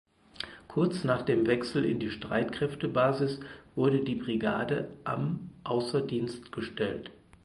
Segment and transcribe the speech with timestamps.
[0.67, 3.39] Kurz nach dem Wechsel in die Streitkräftebasis
[3.75, 7.11] wurde die Brigade am außer Dienst gestellt.